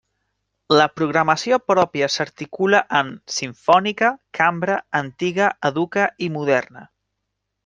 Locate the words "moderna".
6.41-6.87